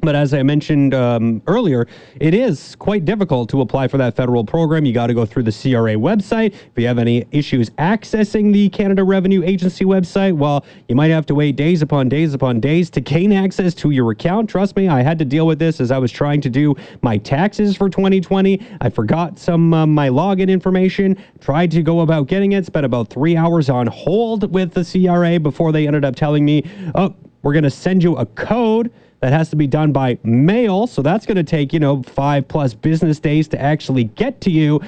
But 0.00 0.14
as 0.14 0.32
I 0.32 0.44
mentioned 0.44 0.94
um, 0.94 1.42
earlier, 1.48 1.88
it 2.20 2.32
is 2.32 2.76
quite 2.76 3.04
difficult 3.04 3.50
to 3.50 3.62
apply 3.62 3.88
for 3.88 3.98
that 3.98 4.14
federal 4.14 4.44
program. 4.44 4.84
You 4.84 4.92
got 4.92 5.08
to 5.08 5.14
go 5.14 5.26
through 5.26 5.42
the 5.42 5.52
CRA 5.52 5.94
website. 5.94 6.54
If 6.54 6.72
you 6.76 6.86
have 6.86 6.98
any 6.98 7.26
issues 7.32 7.70
accessing 7.70 8.52
the 8.52 8.68
Canada 8.68 9.02
Revenue 9.02 9.42
Agency 9.42 9.84
website, 9.84 10.36
well, 10.36 10.64
you 10.88 10.94
might 10.94 11.10
have 11.10 11.26
to 11.26 11.34
wait 11.34 11.56
days 11.56 11.82
upon 11.82 12.08
days 12.08 12.32
upon 12.32 12.60
days 12.60 12.90
to 12.90 13.00
gain 13.00 13.32
access 13.32 13.74
to 13.74 13.90
your 13.90 14.12
account. 14.12 14.48
Trust 14.48 14.76
me, 14.76 14.86
I 14.86 15.02
had 15.02 15.18
to 15.18 15.24
deal 15.24 15.48
with 15.48 15.58
this 15.58 15.80
as 15.80 15.90
I 15.90 15.98
was 15.98 16.12
trying 16.12 16.40
to 16.42 16.50
do 16.50 16.76
my 17.02 17.18
taxes 17.18 17.76
for 17.76 17.90
2020. 17.90 18.64
I 18.80 18.90
forgot 18.90 19.38
some 19.38 19.74
uh, 19.74 19.84
my 19.84 20.08
login 20.08 20.48
information, 20.48 21.16
tried 21.40 21.72
to 21.72 21.82
go 21.82 22.00
about 22.00 22.28
getting 22.28 22.52
it, 22.52 22.64
spent 22.64 22.86
about 22.86 23.10
three 23.10 23.36
hours 23.36 23.68
on 23.68 23.88
hold 23.88 24.52
with 24.52 24.72
the 24.72 24.84
CRA 24.84 25.40
before 25.40 25.72
they 25.72 25.88
ended 25.88 26.04
up 26.04 26.14
telling 26.14 26.44
me, 26.44 26.62
oh, 26.94 27.14
we're 27.42 27.52
going 27.52 27.64
to 27.64 27.70
send 27.70 28.02
you 28.02 28.16
a 28.16 28.26
code 28.26 28.92
that 29.20 29.32
has 29.32 29.50
to 29.50 29.56
be 29.56 29.66
done 29.66 29.92
by 29.92 30.18
mail. 30.22 30.86
So 30.86 31.02
that's 31.02 31.26
going 31.26 31.36
to 31.36 31.44
take, 31.44 31.72
you 31.72 31.80
know, 31.80 32.02
five 32.02 32.46
plus 32.46 32.74
business 32.74 33.18
days 33.18 33.48
to 33.48 33.60
actually 33.60 34.04
get 34.04 34.40
to 34.42 34.50
you. 34.50 34.80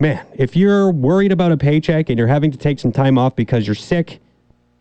Man, 0.00 0.24
if 0.34 0.56
you're 0.56 0.90
worried 0.90 1.30
about 1.30 1.52
a 1.52 1.56
paycheck 1.56 2.08
and 2.08 2.18
you're 2.18 2.26
having 2.26 2.50
to 2.50 2.58
take 2.58 2.80
some 2.80 2.90
time 2.90 3.18
off 3.18 3.36
because 3.36 3.66
you're 3.66 3.76
sick, 3.76 4.20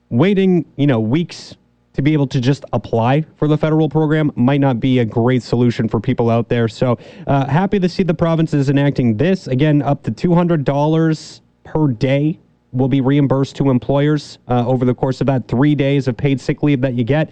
waiting, 0.10 0.66
you 0.78 0.88
know, 0.88 1.00
weeks 1.00 1.56
to 1.94 2.02
be 2.02 2.14
able 2.14 2.26
to 2.26 2.40
just 2.40 2.66
apply 2.74 3.26
for 3.36 3.48
the 3.48 3.58
federal 3.58 3.90
program 3.90 4.32
might 4.36 4.62
not 4.62 4.80
be 4.80 5.00
a 5.00 5.06
great 5.06 5.44
solution 5.44 5.88
for 5.88 6.00
people 6.00 6.30
out 6.30 6.50
there. 6.50 6.68
So 6.68 6.98
uh, 7.28 7.46
happy 7.48 7.80
to 7.80 7.90
see 7.90 8.04
the 8.04 8.14
provinces 8.14 8.70
enacting 8.70 9.18
this. 9.18 9.48
Again, 9.48 9.82
up 9.82 10.02
to 10.04 10.12
$200 10.12 11.42
per 11.66 11.88
day 11.90 12.40
will 12.72 12.88
be 12.88 13.02
reimbursed 13.02 13.58
to 13.58 13.70
employers 13.70 14.40
uh, 14.48 14.66
over 14.66 14.86
the 14.86 14.96
course 14.96 15.20
of 15.20 15.28
that 15.28 15.48
three 15.48 15.76
days 15.76 16.08
of 16.08 16.16
paid 16.16 16.40
sick 16.40 16.64
leave 16.64 16.82
that 16.82 16.94
you 16.94 17.04
get 17.04 17.32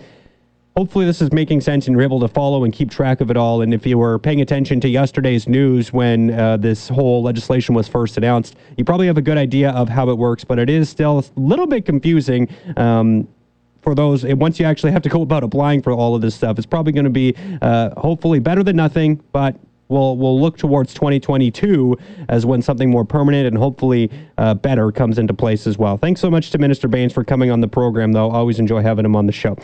hopefully 0.80 1.04
this 1.04 1.22
is 1.22 1.34
making 1.34 1.60
sense 1.60 1.88
and 1.88 1.94
you're 1.94 2.02
able 2.02 2.22
to 2.22 2.28
follow 2.30 2.64
and 2.64 2.72
keep 2.72 2.90
track 2.90 3.20
of 3.20 3.30
it 3.30 3.36
all. 3.36 3.62
And 3.62 3.74
if 3.74 3.86
you 3.86 3.98
were 3.98 4.18
paying 4.18 4.40
attention 4.40 4.80
to 4.80 4.88
yesterday's 4.88 5.46
news 5.46 5.92
when 5.92 6.32
uh, 6.32 6.56
this 6.56 6.88
whole 6.88 7.22
legislation 7.22 7.76
was 7.76 7.86
first 7.86 8.16
announced, 8.16 8.56
you 8.78 8.86
probably 8.86 9.06
have 9.06 9.18
a 9.18 9.22
good 9.22 9.38
idea 9.38 9.72
of 9.72 9.90
how 9.90 10.10
it 10.10 10.18
works, 10.18 10.46
but 10.46 10.58
it 10.58 10.70
is 10.70 10.88
still 10.88 11.20
a 11.20 11.40
little 11.40 11.68
bit 11.68 11.86
confusing. 11.86 12.48
Um, 12.78 13.28
for 13.82 13.94
those, 13.94 14.24
once 14.24 14.58
you 14.58 14.66
actually 14.66 14.94
have 14.94 15.02
to 15.02 15.10
go 15.10 15.22
about 15.22 15.44
applying 15.44 15.82
for 15.82 15.92
all 15.92 16.16
of 16.16 16.22
this 16.22 16.34
stuff, 16.34 16.58
it's 16.58 16.66
probably 16.66 16.94
going 16.94 17.04
to 17.04 17.10
be 17.10 17.36
uh, 17.62 17.90
hopefully 18.00 18.40
better 18.40 18.64
than 18.64 18.78
nothing, 18.78 19.22
but 19.34 19.58
we'll 19.90 20.16
we'll 20.16 20.40
look 20.40 20.58
towards 20.58 20.94
2022 20.94 21.98
as 22.30 22.46
when 22.46 22.62
something 22.62 22.90
more 22.90 23.04
permanent 23.04 23.48
and 23.48 23.58
hopefully 23.58 24.10
uh, 24.38 24.54
better 24.54 24.92
comes 24.92 25.18
into 25.18 25.34
place 25.34 25.68
as 25.68 25.78
well. 25.78 25.98
Thanks 25.98 26.22
so 26.22 26.32
much 26.32 26.52
to 26.52 26.58
Minister 26.58 26.88
Bains 26.88 27.12
for 27.12 27.24
coming 27.24 27.52
on 27.52 27.60
the 27.60 27.68
program, 27.68 28.14
though. 28.14 28.32
Always 28.32 28.60
enjoy 28.60 28.82
having 28.82 29.04
him 29.04 29.16
on 29.16 29.26
the 29.26 29.34
show. 29.34 29.58